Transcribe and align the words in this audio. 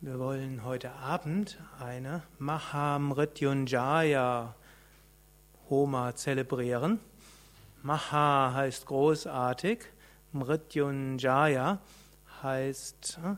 Wir 0.00 0.20
wollen 0.20 0.62
heute 0.62 0.92
Abend 0.92 1.58
eine 1.80 2.22
Mahamrityunjaya 2.38 4.54
Homa 5.68 6.14
zelebrieren. 6.14 7.00
Maha 7.82 8.52
heißt 8.54 8.86
großartig, 8.86 9.80
Mrityunjaya 10.30 11.80
heißt 12.44 13.18
äh, 13.24 13.34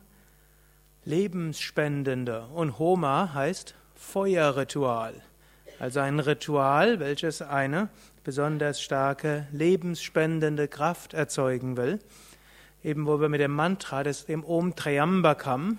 lebensspendende 1.09 2.47
und 2.49 2.79
Homa 2.79 3.33
heißt 3.33 3.75
Feuerritual. 3.95 5.15
Also 5.79 6.01
ein 6.01 6.21
Ritual, 6.21 7.01
welches 7.01 7.41
eine 7.41 7.89
besonders 8.23 8.83
starke 8.83 9.47
lebensspendende 9.51 10.69
Kraft 10.69 11.15
erzeugen 11.15 11.79
will. 11.79 12.01
Eben 12.85 13.07
wo 13.07 13.19
wir 13.19 13.31
mit 13.31 13.41
dem 13.41 13.53
Mantra, 13.53 14.03
des, 14.03 14.27
Om 14.29 14.77
Triambakam, 14.77 15.79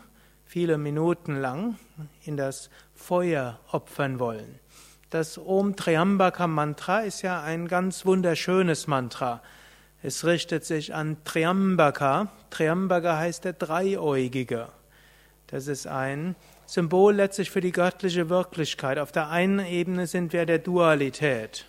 viele 0.52 0.78
Minuten 0.78 1.38
lang 1.38 1.78
in 2.26 2.36
das 2.36 2.70
Feuer 2.94 3.58
opfern 3.72 4.20
wollen. 4.20 4.60
Das 5.10 5.38
Om 5.38 5.78
Triambaka 5.78 6.46
Mantra 6.46 7.00
ist 7.00 7.22
ja 7.22 7.42
ein 7.42 7.70
ganz 7.70 8.06
wunderschönes 8.06 8.86
Mantra. 8.86 9.42
Es 10.04 10.26
richtet 10.26 10.66
sich 10.66 10.94
an 10.94 11.16
Triambaka. 11.24 12.34
Triambaka 12.50 13.18
heißt 13.18 13.46
der 13.46 13.54
Dreieugige. 13.54 14.68
Das 15.48 15.68
ist 15.68 15.88
ein 15.88 16.36
Symbol 16.66 17.14
letztlich 17.14 17.50
für 17.50 17.62
die 17.62 17.72
göttliche 17.72 18.28
Wirklichkeit. 18.28 19.00
Auf 19.00 19.14
der 19.14 19.30
einen 19.30 19.66
Ebene 19.66 20.06
sind 20.06 20.34
wir 20.34 20.46
der 20.46 20.60
Dualität. 20.60 21.66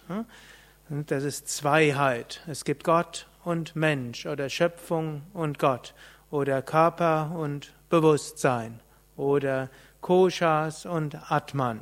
Das 0.89 1.23
ist 1.23 1.49
Zweiheit. 1.49 2.43
Es 2.49 2.65
gibt 2.65 2.83
Gott 2.83 3.29
und 3.45 3.77
Mensch 3.77 4.27
oder 4.27 4.49
Schöpfung 4.49 5.23
und 5.35 5.61
Gott 5.61 5.95
oder 6.33 6.63
Körper 6.63 7.31
und 7.37 7.73
Bewusstsein 7.91 8.81
oder 9.17 9.69
Koshas 10.01 10.87
und 10.87 11.31
Atman, 11.31 11.81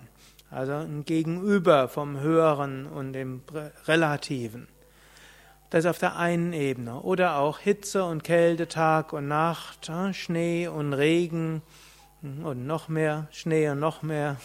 also 0.51 0.73
ein 0.73 1.05
Gegenüber 1.07 1.89
vom 1.89 2.21
Höheren 2.21 2.87
und 2.87 3.15
dem 3.15 3.43
Relativen. 3.87 4.69
Das 5.71 5.87
auf 5.87 5.99
der 5.99 6.17
einen 6.17 6.53
Ebene. 6.53 7.01
Oder 7.01 7.37
auch 7.37 7.61
Hitze 7.61 8.05
und 8.05 8.25
Kälte, 8.25 8.67
Tag 8.67 9.13
und 9.13 9.29
Nacht, 9.29 9.89
Schnee 10.13 10.67
und 10.67 10.95
Regen 10.95 11.63
und 12.23 12.67
noch 12.67 12.89
mehr 12.89 13.29
Schnee 13.31 13.69
und 13.69 13.79
noch 13.79 14.03
mehr 14.03 14.37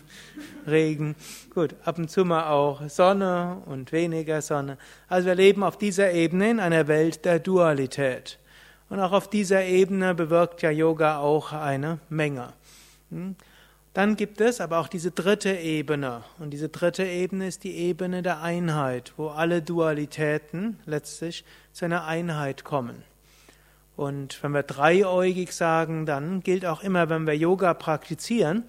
Regen. 0.66 1.14
Gut, 1.54 1.76
ab 1.84 1.98
und 1.98 2.10
zu 2.10 2.24
mal 2.24 2.50
auch 2.50 2.88
Sonne 2.88 3.62
und 3.66 3.92
weniger 3.92 4.42
Sonne. 4.42 4.76
Also 5.08 5.28
wir 5.28 5.36
leben 5.36 5.62
auf 5.62 5.78
dieser 5.78 6.10
Ebene 6.10 6.50
in 6.50 6.58
einer 6.58 6.88
Welt 6.88 7.24
der 7.24 7.38
Dualität. 7.38 8.40
Und 8.88 9.00
auch 9.00 9.12
auf 9.12 9.28
dieser 9.28 9.64
Ebene 9.64 10.14
bewirkt 10.14 10.62
ja 10.62 10.70
Yoga 10.70 11.18
auch 11.18 11.52
eine 11.52 11.98
Menge. 12.08 12.52
Hm? 13.10 13.36
Dann 13.96 14.16
gibt 14.16 14.42
es 14.42 14.60
aber 14.60 14.78
auch 14.78 14.88
diese 14.88 15.10
dritte 15.10 15.56
Ebene. 15.56 16.22
Und 16.38 16.50
diese 16.50 16.68
dritte 16.68 17.04
Ebene 17.04 17.48
ist 17.48 17.64
die 17.64 17.74
Ebene 17.74 18.22
der 18.22 18.42
Einheit, 18.42 19.14
wo 19.16 19.28
alle 19.28 19.62
Dualitäten 19.62 20.78
letztlich 20.84 21.44
zu 21.72 21.86
einer 21.86 22.04
Einheit 22.04 22.62
kommen. 22.62 23.02
Und 23.96 24.42
wenn 24.42 24.52
wir 24.52 24.62
dreieugig 24.62 25.52
sagen, 25.52 26.04
dann 26.04 26.42
gilt 26.42 26.66
auch 26.66 26.82
immer, 26.82 27.08
wenn 27.08 27.26
wir 27.26 27.34
Yoga 27.34 27.72
praktizieren, 27.72 28.64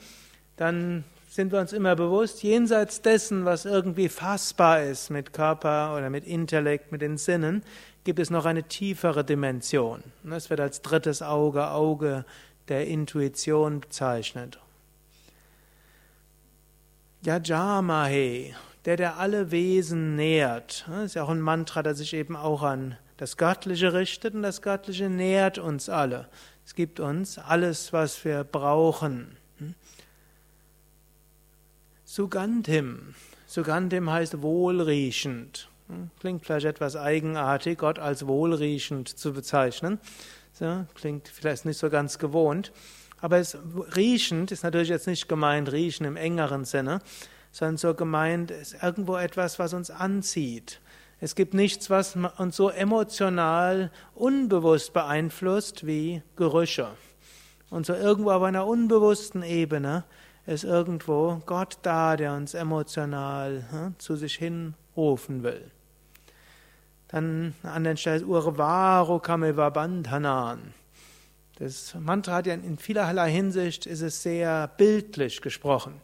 dann 0.55 1.03
sind 1.27 1.51
wir 1.51 1.59
uns 1.59 1.73
immer 1.73 1.97
bewusst, 1.97 2.41
jenseits 2.41 3.01
dessen, 3.01 3.43
was 3.43 3.65
irgendwie 3.65 4.07
fassbar 4.07 4.81
ist 4.81 5.09
mit 5.09 5.33
Körper 5.33 5.93
oder 5.97 6.09
mit 6.09 6.25
Intellekt, 6.25 6.93
mit 6.93 7.01
den 7.01 7.17
Sinnen, 7.17 7.63
gibt 8.07 8.19
es 8.19 8.29
noch 8.29 8.45
eine 8.45 8.63
tiefere 8.63 9.25
Dimension. 9.25 10.01
Es 10.31 10.49
wird 10.49 10.61
als 10.61 10.81
drittes 10.81 11.21
Auge, 11.21 11.71
Auge 11.71 12.23
der 12.69 12.87
Intuition 12.87 13.81
bezeichnet. 13.81 14.59
Yajamahe, 17.21 18.55
der, 18.85 18.95
der 18.95 19.17
alle 19.17 19.51
Wesen 19.51 20.15
nährt. 20.15 20.85
Das 20.87 21.03
ist 21.03 21.15
ja 21.15 21.23
auch 21.23 21.29
ein 21.29 21.41
Mantra, 21.41 21.83
das 21.83 21.97
sich 21.97 22.13
eben 22.13 22.37
auch 22.37 22.63
an 22.63 22.97
das 23.17 23.35
Göttliche 23.35 23.91
richtet 23.91 24.35
und 24.35 24.43
das 24.43 24.61
Göttliche 24.61 25.09
nährt 25.09 25.57
uns 25.57 25.89
alle. 25.89 26.29
Es 26.65 26.75
gibt 26.75 27.01
uns 27.01 27.37
alles, 27.37 27.91
was 27.91 28.23
wir 28.23 28.45
brauchen. 28.45 29.35
Sugantim. 32.05 33.15
Sugantim 33.47 34.09
heißt 34.09 34.41
wohlriechend. 34.41 35.67
Klingt 36.19 36.45
vielleicht 36.45 36.65
etwas 36.65 36.95
eigenartig, 36.95 37.77
Gott 37.77 37.99
als 37.99 38.27
wohlriechend 38.27 39.07
zu 39.07 39.33
bezeichnen. 39.33 39.99
So, 40.51 40.85
klingt 40.95 41.27
vielleicht 41.27 41.65
nicht 41.65 41.77
so 41.77 41.89
ganz 41.89 42.19
gewohnt. 42.19 42.71
Aber 43.21 43.37
es, 43.37 43.57
riechend 43.95 44.51
ist 44.51 44.63
natürlich 44.63 44.89
jetzt 44.89 45.07
nicht 45.07 45.29
gemeint, 45.29 45.71
riechen 45.71 46.05
im 46.05 46.17
engeren 46.17 46.65
Sinne, 46.65 46.99
sondern 47.51 47.77
so 47.77 47.93
gemeint 47.93 48.51
ist 48.51 48.75
irgendwo 48.81 49.15
etwas, 49.15 49.59
was 49.59 49.73
uns 49.73 49.89
anzieht. 49.89 50.81
Es 51.19 51.33
gibt 51.33 51.53
nichts, 51.53 51.89
was 51.89 52.15
uns 52.37 52.55
so 52.55 52.69
emotional 52.69 53.91
unbewusst 54.13 54.93
beeinflusst 54.93 55.87
wie 55.87 56.21
Gerüche. 56.35 56.89
Und 57.69 57.85
so 57.85 57.93
irgendwo 57.93 58.31
auf 58.31 58.43
einer 58.43 58.67
unbewussten 58.67 59.41
Ebene 59.41 60.03
ist 60.45 60.63
irgendwo 60.63 61.41
Gott 61.45 61.79
da, 61.81 62.15
der 62.15 62.33
uns 62.33 62.53
emotional 62.53 63.65
hm, 63.71 63.95
zu 63.97 64.15
sich 64.15 64.35
hinrufen 64.35 65.43
will. 65.43 65.71
Dann 67.09 67.53
an 67.63 67.69
anderen 67.69 67.97
Stelle 67.97 68.25
Urvaru 68.25 69.19
Kameva 69.19 69.69
Bandhanan. 69.69 70.73
Das 71.59 71.95
Mantra 71.99 72.35
hat 72.35 72.47
ja 72.47 72.53
in 72.53 72.77
vielerlei 72.77 73.31
Hinsicht 73.31 73.85
ist 73.85 74.01
es 74.01 74.21
sehr 74.21 74.67
bildlich 74.77 75.41
gesprochen. 75.41 76.01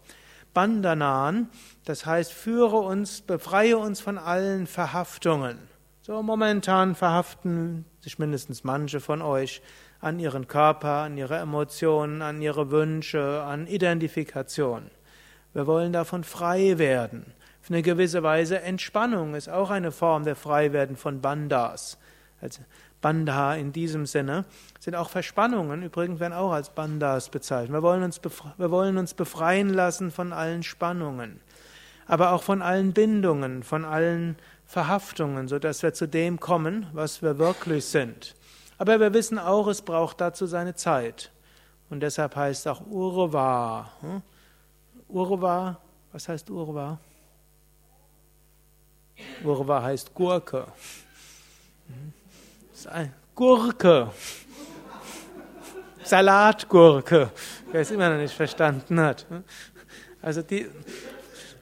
Bandhanan, 0.54 1.50
das 1.86 2.06
heißt, 2.06 2.32
führe 2.32 2.78
uns, 2.78 3.22
befreie 3.22 3.78
uns 3.78 4.02
von 4.02 4.18
allen 4.18 4.68
Verhaftungen. 4.68 5.58
So 6.02 6.22
momentan 6.22 6.96
verhaften 6.96 7.86
sich 8.02 8.20
mindestens 8.20 8.64
manche 8.64 9.00
von 9.00 9.22
euch 9.22 9.62
an 10.00 10.20
ihren 10.20 10.48
Körper, 10.48 11.04
an 11.04 11.18
ihre 11.18 11.38
Emotionen, 11.38 12.22
an 12.22 12.42
ihre 12.42 12.72
Wünsche, 12.72 13.42
an 13.44 13.68
Identifikation. 13.68 14.92
Wir 15.54 15.66
wollen 15.66 15.94
davon 15.94 16.24
frei 16.24 16.78
werden. 16.78 17.34
Auf 17.64 17.70
eine 17.70 17.82
gewisse 17.82 18.24
Weise 18.24 18.60
Entspannung 18.62 19.36
ist 19.36 19.48
auch 19.48 19.70
eine 19.70 19.94
Form 19.94 20.26
der 20.26 20.36
Freiwerden 20.36 20.98
von 20.98 21.22
Bandas. 21.22 21.98
Also 22.42 22.62
Bandha 23.00 23.56
in 23.56 23.72
diesem 23.72 24.06
Sinne 24.06 24.44
sind 24.82 24.96
auch 24.96 25.10
Verspannungen, 25.10 25.82
übrigens 25.82 26.20
werden 26.20 26.34
auch 26.34 26.52
als 26.52 26.72
Bandas 26.72 27.30
bezeichnet. 27.30 27.72
Wir 27.72 27.82
wollen, 27.82 28.04
uns 28.04 28.20
wir 28.58 28.70
wollen 28.70 28.98
uns 28.98 29.14
befreien 29.14 29.70
lassen 29.70 30.12
von 30.12 30.34
allen 30.34 30.64
Spannungen, 30.64 31.40
aber 32.06 32.34
auch 32.34 32.44
von 32.44 32.62
allen 32.62 32.92
Bindungen, 32.92 33.64
von 33.64 33.86
allen 33.86 34.36
Verhaftungen, 34.66 35.48
sodass 35.48 35.84
wir 35.84 35.94
zu 35.94 36.06
dem 36.06 36.42
kommen, 36.42 36.88
was 36.92 37.22
wir 37.22 37.38
wirklich 37.38 37.86
sind. 37.86 38.36
Aber 38.78 39.00
wir 39.00 39.14
wissen 39.14 39.40
auch, 39.40 39.68
es 39.68 39.82
braucht 39.82 40.20
dazu 40.20 40.48
seine 40.48 40.76
Zeit. 40.76 41.32
Und 41.90 42.02
deshalb 42.02 42.36
heißt 42.36 42.68
auch 42.68 42.86
Urva. 42.88 43.90
Hm? 44.02 44.22
Urva, 45.08 45.78
was 46.12 46.28
heißt 46.28 46.50
Urva? 46.50 47.00
Urva 49.44 49.84
heißt 49.84 50.14
Gurke. 50.14 50.68
Gurke. 53.36 54.12
Salatgurke. 56.04 57.32
Wer 57.72 57.82
es 57.82 57.92
immer 57.92 58.10
noch 58.10 58.18
nicht 58.18 58.34
verstanden 58.34 59.00
hat. 59.00 59.26
Also 60.22 60.42
die, 60.42 60.68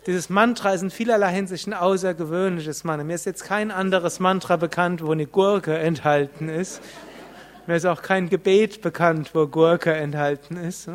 dieses 0.08 0.30
Mantra 0.30 0.74
ist 0.74 0.82
in 0.82 0.90
vielerlei 0.90 1.32
Hinsicht 1.32 1.68
ein 1.68 1.74
außergewöhnliches 1.74 2.84
Mantra. 2.84 3.04
Mir 3.04 3.16
ist 3.16 3.26
jetzt 3.26 3.44
kein 3.44 3.72
anderes 3.72 4.20
Mantra 4.20 4.58
bekannt, 4.58 5.04
wo 5.06 5.12
eine 5.12 5.28
Gurke 5.28 5.78
enthalten 5.78 6.50
ist. 6.50 6.82
Mir 7.68 7.76
ist 7.76 7.86
auch 7.86 8.02
kein 8.02 8.30
Gebet 8.30 8.82
bekannt, 8.82 9.32
wo 9.34 9.48
Gurke 9.48 9.94
enthalten 9.94 10.58
ist. 10.58 10.90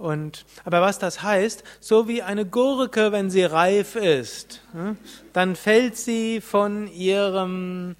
Und, 0.00 0.46
aber 0.64 0.80
was 0.80 0.98
das 0.98 1.22
heißt, 1.22 1.62
so 1.78 2.08
wie 2.08 2.22
eine 2.22 2.46
Gurke, 2.46 3.12
wenn 3.12 3.28
sie 3.28 3.44
reif 3.44 3.96
ist, 3.96 4.62
hm, 4.72 4.96
dann 5.34 5.56
fällt 5.56 5.94
sie 5.98 6.40
von 6.40 6.86
ihrem, 6.88 7.96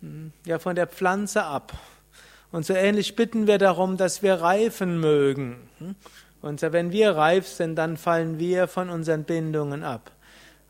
hm, 0.00 0.32
ja, 0.44 0.58
von 0.58 0.74
der 0.74 0.88
Pflanze 0.88 1.44
ab. 1.44 1.72
Und 2.50 2.66
so 2.66 2.74
ähnlich 2.74 3.14
bitten 3.14 3.46
wir 3.46 3.58
darum, 3.58 3.96
dass 3.96 4.24
wir 4.24 4.34
reifen 4.34 4.98
mögen. 4.98 5.68
Hm. 5.78 5.94
Und 6.42 6.62
wenn 6.62 6.90
wir 6.90 7.12
reif 7.12 7.46
sind, 7.46 7.76
dann 7.76 7.96
fallen 7.96 8.40
wir 8.40 8.66
von 8.66 8.90
unseren 8.90 9.22
Bindungen 9.22 9.84
ab. 9.84 10.10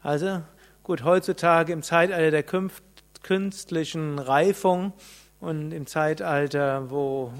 Also, 0.03 0.43
gut, 0.83 1.05
heutzutage 1.05 1.73
im 1.73 1.83
Zeitalter 1.83 2.31
der 2.31 2.45
künstlichen 3.23 4.19
Reifung 4.19 4.93
und 5.41 5.73
im 5.73 5.87
Zeitalter, 5.87 6.91
wo 6.91 7.33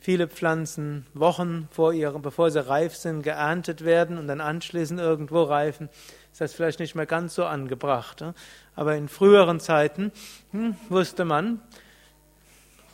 viele 0.00 0.28
Pflanzen 0.28 1.06
Wochen 1.14 1.68
vor 1.70 1.92
ihrem, 1.92 2.22
bevor 2.22 2.50
sie 2.50 2.66
reif 2.66 2.94
sind, 2.96 3.22
geerntet 3.22 3.84
werden 3.84 4.18
und 4.18 4.28
dann 4.28 4.40
anschließend 4.40 5.00
irgendwo 5.00 5.42
reifen, 5.42 5.88
ist 6.32 6.40
das 6.40 6.52
vielleicht 6.52 6.80
nicht 6.80 6.94
mehr 6.94 7.06
ganz 7.06 7.34
so 7.34 7.44
angebracht. 7.44 8.24
Aber 8.74 8.94
in 8.94 9.08
früheren 9.08 9.60
Zeiten 9.60 10.12
hm, 10.52 10.76
wusste 10.88 11.24
man, 11.24 11.60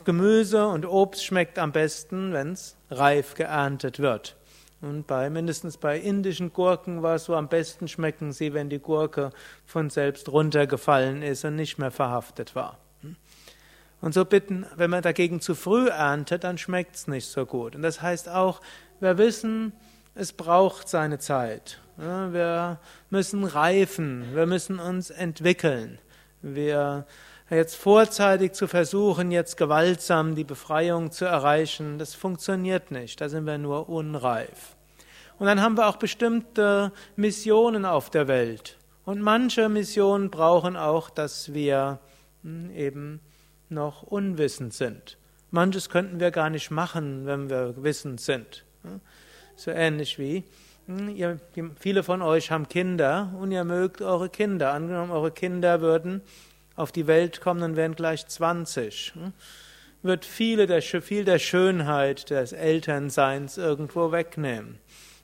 Gemüse 0.05 0.67
und 0.67 0.85
Obst 0.85 1.23
schmeckt 1.23 1.57
am 1.59 1.71
besten, 1.71 2.33
wenn 2.33 2.51
es 2.51 2.75
reif 2.89 3.35
geerntet 3.35 3.99
wird. 3.99 4.35
Und 4.81 5.07
bei 5.07 5.29
mindestens 5.29 5.77
bei 5.77 5.97
indischen 5.97 6.51
Gurken 6.51 7.03
war 7.03 7.15
es 7.15 7.25
so, 7.25 7.35
am 7.35 7.47
besten 7.47 7.87
schmecken 7.87 8.33
sie, 8.33 8.53
wenn 8.53 8.69
die 8.69 8.79
Gurke 8.79 9.29
von 9.65 9.89
selbst 9.89 10.27
runtergefallen 10.27 11.21
ist 11.21 11.45
und 11.45 11.55
nicht 11.55 11.77
mehr 11.77 11.91
verhaftet 11.91 12.53
war. 12.53 12.77
Und 14.03 14.13
so 14.13 14.25
bitten, 14.25 14.65
wenn 14.75 14.89
man 14.89 15.01
dagegen 15.01 15.39
zu 15.39 15.55
früh 15.55 15.87
erntet, 15.87 16.43
dann 16.43 16.57
schmeckt 16.57 16.97
es 16.97 17.07
nicht 17.07 17.25
so 17.25 17.45
gut. 17.45 17.73
Und 17.73 17.83
das 17.83 18.01
heißt 18.01 18.27
auch, 18.27 18.59
wir 18.99 19.17
wissen, 19.17 19.71
es 20.13 20.33
braucht 20.33 20.89
seine 20.89 21.19
Zeit. 21.19 21.79
Wir 21.95 22.81
müssen 23.09 23.45
reifen, 23.45 24.35
wir 24.35 24.45
müssen 24.45 24.79
uns 24.79 25.09
entwickeln. 25.09 25.99
Wir 26.41 27.05
jetzt 27.49 27.77
vorzeitig 27.77 28.51
zu 28.51 28.67
versuchen, 28.67 29.31
jetzt 29.31 29.55
gewaltsam 29.55 30.35
die 30.35 30.43
Befreiung 30.43 31.13
zu 31.13 31.23
erreichen, 31.23 31.97
das 31.97 32.13
funktioniert 32.13 32.91
nicht, 32.91 33.21
da 33.21 33.29
sind 33.29 33.45
wir 33.45 33.57
nur 33.57 33.87
unreif. 33.87 34.75
Und 35.39 35.47
dann 35.47 35.61
haben 35.61 35.77
wir 35.77 35.87
auch 35.87 35.95
bestimmte 35.95 36.91
Missionen 37.15 37.85
auf 37.85 38.09
der 38.09 38.27
Welt. 38.27 38.77
Und 39.05 39.21
manche 39.21 39.69
Missionen 39.69 40.29
brauchen 40.29 40.75
auch, 40.75 41.09
dass 41.09 41.53
wir 41.53 41.99
hm, 42.43 42.69
eben 42.75 43.21
noch 43.73 44.03
unwissend 44.03 44.73
sind. 44.73 45.17
Manches 45.51 45.89
könnten 45.89 46.19
wir 46.19 46.31
gar 46.31 46.49
nicht 46.49 46.71
machen, 46.71 47.25
wenn 47.25 47.49
wir 47.49 47.83
wissend 47.83 48.21
sind. 48.21 48.65
So 49.55 49.71
ähnlich 49.71 50.17
wie 50.17 50.43
hm, 50.87 51.15
ihr, 51.15 51.39
viele 51.79 52.03
von 52.03 52.21
euch 52.21 52.51
haben 52.51 52.67
Kinder 52.67 53.33
und 53.39 53.51
ihr 53.51 53.63
mögt 53.63 54.01
eure 54.01 54.29
Kinder. 54.29 54.73
Angenommen, 54.73 55.11
eure 55.11 55.31
Kinder 55.31 55.79
würden 55.79 56.21
auf 56.75 56.91
die 56.91 57.07
Welt 57.07 57.39
kommen 57.39 57.63
und 57.63 57.75
wären 57.75 57.95
gleich 57.95 58.27
20. 58.27 59.13
Hm, 59.15 59.33
wird 60.01 60.25
viele 60.25 60.67
der, 60.67 60.81
viel 60.81 61.23
der 61.23 61.39
Schönheit 61.39 62.29
des 62.29 62.51
Elternseins 62.51 63.57
irgendwo 63.57 64.11
wegnehmen. 64.11 64.79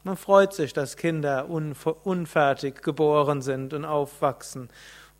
Man 0.06 0.16
freut 0.16 0.54
sich, 0.54 0.72
dass 0.72 0.96
Kinder 0.96 1.50
unfertig 1.50 2.82
geboren 2.82 3.42
sind 3.42 3.74
und 3.74 3.84
aufwachsen. 3.84 4.70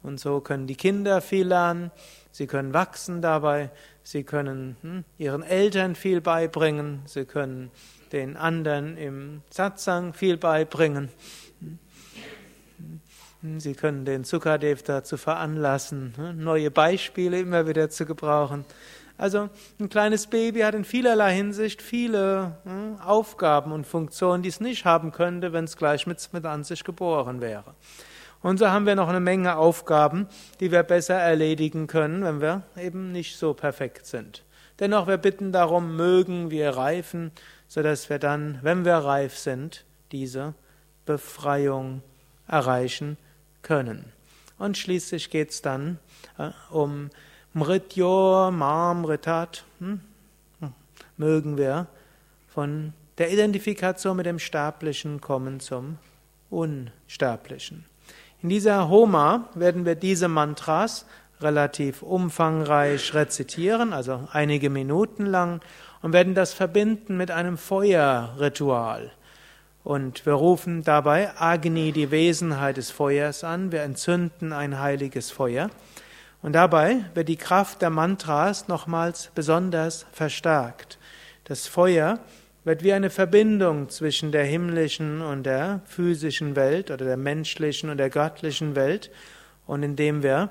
Und 0.02 0.20
so 0.20 0.40
können 0.40 0.68
die 0.68 0.76
Kinder 0.76 1.22
viel 1.22 1.48
lernen, 1.48 1.92
sie 2.32 2.48
können 2.48 2.74
wachsen 2.74 3.22
dabei, 3.22 3.70
sie 4.04 4.24
können 4.24 4.78
hm, 4.82 5.04
ihren 5.18 5.44
Eltern 5.44 5.96
viel 5.96 6.22
beibringen, 6.22 7.02
sie 7.06 7.26
können 7.26 7.72
den 8.12 8.38
anderen 8.38 8.98
im 8.98 9.42
Satsang 9.50 10.14
viel 10.14 10.38
beibringen. 10.38 11.10
Sie 13.58 13.74
können 13.74 14.04
den 14.04 14.26
Sukadev 14.26 14.84
dazu 14.84 15.16
veranlassen, 15.16 16.14
neue 16.38 16.72
Beispiele 16.72 17.40
immer 17.40 17.68
wieder 17.68 17.90
zu 17.90 18.06
gebrauchen. 18.06 18.66
Also 19.18 19.50
ein 19.80 19.90
kleines 19.90 20.28
Baby 20.28 20.62
hat 20.62 20.76
in 20.76 20.84
vielerlei 20.84 21.36
Hinsicht 21.36 21.82
viele 21.82 22.58
Aufgaben 23.06 23.72
und 23.72 23.88
Funktionen, 23.88 24.44
die 24.44 24.50
es 24.50 24.60
nicht 24.60 24.86
haben 24.86 25.12
könnte, 25.12 25.54
wenn 25.54 25.66
es 25.66 25.78
gleich 25.78 26.06
mit, 26.08 26.28
mit 26.34 26.46
an 26.46 26.64
sich 26.64 26.84
geboren 26.84 27.40
wäre. 27.40 27.76
Und 28.42 28.58
so 28.58 28.70
haben 28.70 28.86
wir 28.86 28.96
noch 28.96 29.10
eine 29.10 29.20
Menge 29.20 29.58
Aufgaben, 29.58 30.28
die 30.60 30.72
wir 30.72 30.84
besser 30.84 31.16
erledigen 31.16 31.88
können, 31.88 32.24
wenn 32.24 32.42
wir 32.42 32.64
eben 32.78 33.12
nicht 33.12 33.38
so 33.38 33.54
perfekt 33.54 34.06
sind. 34.06 34.44
Dennoch, 34.80 35.08
wir 35.08 35.18
bitten 35.18 35.52
darum, 35.52 35.98
mögen 35.98 36.50
wir 36.52 36.70
reifen, 36.70 37.32
sodass 37.68 38.10
wir 38.10 38.18
dann, 38.18 38.60
wenn 38.62 38.86
wir 38.86 38.96
reif 38.96 39.38
sind, 39.38 39.84
diese 40.12 40.54
Befreiung 41.06 42.02
erreichen 42.48 43.18
können. 43.62 44.14
Und 44.58 44.78
schließlich 44.78 45.30
geht 45.30 45.52
es 45.52 45.62
dann 45.62 46.00
äh, 46.38 46.52
um 46.70 47.10
Mrityo 47.54 48.52
Mamritat. 48.52 49.66
Hm? 49.80 50.02
Mögen 51.18 51.58
wir 51.58 51.88
von 52.48 52.94
der 53.18 53.32
Identifikation 53.32 54.16
mit 54.16 54.26
dem 54.26 54.40
Sterblichen 54.40 55.20
kommen 55.20 55.60
zum 55.60 55.98
Unsterblichen. 56.50 57.86
In 58.42 58.48
dieser 58.48 58.88
Homa 58.88 59.50
werden 59.54 59.86
wir 59.86 59.96
diese 59.96 60.30
Mantras 60.30 61.06
relativ 61.42 62.02
umfangreich 62.02 63.14
rezitieren, 63.14 63.92
also 63.92 64.30
einige 64.32 64.70
Minuten 64.70 65.26
lang, 65.26 65.60
und 66.02 66.14
werden 66.14 66.36
das 66.36 66.54
verbinden 66.54 67.18
mit 67.18 67.32
einem 67.32 67.58
Feuerritual. 67.58 69.12
Und 69.84 70.26
wir 70.26 70.34
rufen 70.34 70.84
dabei 70.84 71.32
Agni, 71.38 71.92
die 71.92 72.12
Wesenheit 72.12 72.78
des 72.78 72.92
Feuers, 72.92 73.44
an. 73.44 73.74
Wir 73.74 73.82
entzünden 73.82 74.54
ein 74.54 74.80
heiliges 74.80 75.32
Feuer. 75.32 75.70
Und 76.42 76.54
dabei 76.54 77.04
wird 77.16 77.28
die 77.28 77.36
Kraft 77.36 77.82
der 77.82 77.90
Mantras 77.90 78.70
nochmals 78.70 79.32
besonders 79.36 80.06
verstärkt. 80.14 80.98
Das 81.44 81.68
Feuer 81.68 82.20
wird 82.70 82.84
wie 82.84 82.94
eine 82.94 83.10
Verbindung 83.10 83.90
zwischen 83.90 84.32
der 84.32 84.44
himmlischen 84.44 85.24
und 85.24 85.42
der 85.42 85.82
physischen 85.86 86.56
Welt 86.56 86.92
oder 86.92 87.04
der 87.04 87.18
menschlichen 87.18 87.90
und 87.90 87.98
der 87.98 88.12
göttlichen 88.12 88.76
Welt. 88.76 89.10
Und 89.66 89.82
indem 89.82 90.22
wir 90.22 90.50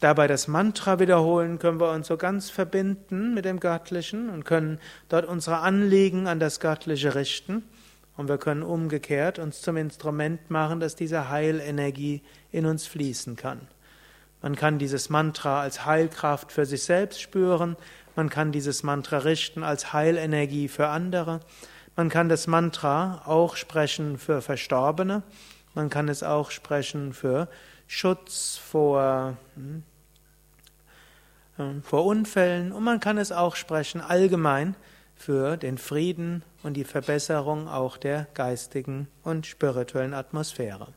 dabei 0.00 0.26
das 0.26 0.48
Mantra 0.48 1.00
wiederholen, 1.00 1.58
können 1.58 1.80
wir 1.80 1.92
uns 1.92 2.06
so 2.06 2.16
ganz 2.16 2.48
verbinden 2.48 3.34
mit 3.34 3.44
dem 3.44 3.60
Göttlichen 3.60 4.30
und 4.30 4.46
können 4.46 4.78
dort 5.10 5.26
unsere 5.26 5.58
Anliegen 5.58 6.28
an 6.28 6.40
das 6.40 6.60
Göttliche 6.60 7.14
richten. 7.14 7.62
Und 8.16 8.30
wir 8.30 8.38
können 8.38 8.62
umgekehrt 8.62 9.38
uns 9.38 9.60
zum 9.60 9.76
Instrument 9.76 10.50
machen, 10.50 10.80
dass 10.80 10.96
diese 10.96 11.28
Heilenergie 11.28 12.22
in 12.52 12.64
uns 12.64 12.86
fließen 12.86 13.36
kann. 13.36 13.60
Man 14.40 14.56
kann 14.56 14.78
dieses 14.78 15.10
Mantra 15.10 15.60
als 15.60 15.84
Heilkraft 15.84 16.52
für 16.52 16.64
sich 16.64 16.84
selbst 16.84 17.20
spüren, 17.20 17.76
man 18.18 18.30
kann 18.30 18.50
dieses 18.50 18.82
Mantra 18.82 19.18
richten 19.18 19.62
als 19.62 19.92
Heilenergie 19.92 20.66
für 20.66 20.88
andere, 20.88 21.38
man 21.94 22.08
kann 22.08 22.28
das 22.28 22.48
Mantra 22.48 23.22
auch 23.26 23.54
sprechen 23.54 24.18
für 24.18 24.42
Verstorbene, 24.42 25.22
man 25.74 25.88
kann 25.88 26.08
es 26.08 26.24
auch 26.24 26.50
sprechen 26.50 27.12
für 27.12 27.48
Schutz 27.86 28.56
vor, 28.56 29.36
hm, 29.54 29.84
äh, 31.58 31.80
vor 31.82 32.06
Unfällen. 32.06 32.72
Und 32.72 32.82
man 32.82 32.98
kann 32.98 33.18
es 33.18 33.30
auch 33.30 33.54
sprechen 33.54 34.00
allgemein 34.00 34.74
für 35.14 35.56
den 35.56 35.78
Frieden 35.78 36.42
und 36.64 36.74
die 36.74 36.82
Verbesserung 36.82 37.68
auch 37.68 37.96
der 37.96 38.26
geistigen 38.34 39.06
und 39.22 39.46
spirituellen 39.46 40.12
Atmosphäre. 40.12 40.88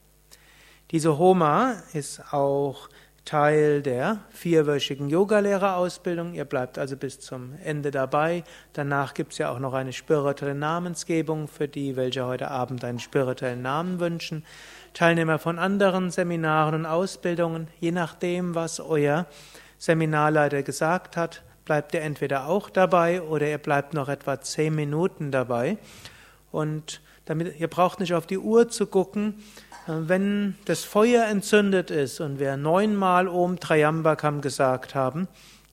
Diese 0.89 1.19
Homa 1.19 1.83
ist 1.93 2.33
auch 2.33 2.89
Teil 3.25 3.81
der 3.81 4.19
vierwöchigen 4.29 5.09
Yogalehrerausbildung. 5.09 6.33
Ihr 6.33 6.45
bleibt 6.45 6.77
also 6.77 6.97
bis 6.97 7.19
zum 7.19 7.53
Ende 7.63 7.91
dabei. 7.91 8.43
Danach 8.73 9.13
gibt 9.13 9.33
es 9.33 9.37
ja 9.37 9.51
auch 9.51 9.59
noch 9.59 9.73
eine 9.73 9.93
spirituelle 9.93 10.55
Namensgebung 10.55 11.47
für 11.47 11.67
die, 11.67 11.95
welche 11.95 12.25
heute 12.25 12.49
Abend 12.49 12.83
einen 12.83 12.99
spirituellen 12.99 13.61
Namen 13.61 13.99
wünschen. 13.99 14.43
Teilnehmer 14.93 15.39
von 15.39 15.59
anderen 15.59 16.11
Seminaren 16.11 16.75
und 16.75 16.85
Ausbildungen, 16.85 17.67
je 17.79 17.91
nachdem, 17.91 18.55
was 18.55 18.79
euer 18.79 19.27
Seminarleiter 19.77 20.63
gesagt 20.63 21.15
hat, 21.15 21.43
bleibt 21.63 21.93
ihr 21.93 22.01
entweder 22.01 22.47
auch 22.47 22.69
dabei 22.69 23.21
oder 23.21 23.47
ihr 23.47 23.59
bleibt 23.59 23.93
noch 23.93 24.09
etwa 24.09 24.41
zehn 24.41 24.75
Minuten 24.75 25.31
dabei. 25.31 25.77
Und 26.51 27.01
damit, 27.25 27.59
ihr 27.59 27.67
braucht 27.69 27.99
nicht 27.99 28.13
auf 28.13 28.27
die 28.27 28.39
Uhr 28.39 28.67
zu 28.67 28.87
gucken, 28.87 29.41
wenn 29.87 30.55
das 30.65 30.83
Feuer 30.83 31.25
entzündet 31.25 31.91
ist 31.91 32.19
und 32.19 32.39
wir 32.39 32.57
neunmal 32.57 33.27
Om 33.27 33.59
Trayambakam 33.59 34.41
gesagt 34.41 34.95
haben, 34.95 35.27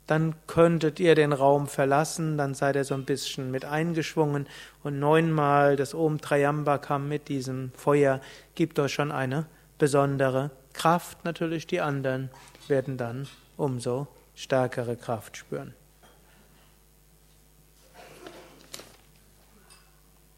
dann 0.07 0.35
könntet 0.47 1.01
ihr 1.01 1.15
den 1.15 1.35
Raum 1.35 1.67
verlassen, 1.67 2.39
dann 2.39 2.55
seid 2.55 2.77
ihr 2.77 2.85
so 2.85 2.95
ein 2.95 3.05
bisschen 3.05 3.51
mit 3.51 3.67
eingeschwungen 3.67 4.47
und 4.83 4.99
neunmal 4.99 5.77
das 5.77 5.95
Om 5.95 6.21
Trayambakam 6.21 7.09
mit 7.09 7.29
diesem 7.29 7.73
Feuer 7.77 8.21
gibt 8.55 8.79
euch 8.79 8.95
schon 8.95 9.13
eine 9.13 9.47
besondere 9.77 10.51
Kraft. 10.73 11.25
Natürlich 11.25 11.67
die 11.67 11.83
anderen 11.83 12.31
werden 12.69 12.97
dann 12.97 13.29
umso 13.59 14.09
stärkere 14.35 14.97
Kraft 14.97 15.37
spüren. 15.37 15.75